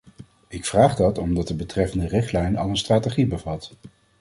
Ik 0.47 0.65
vraag 0.65 0.95
dat 0.95 1.17
omdat 1.17 1.47
de 1.47 1.55
betreffende 1.55 2.07
richtlijn 2.07 2.57
al 2.57 2.69
een 2.69 2.77
strategie 2.77 3.25
bevat. 3.25 3.71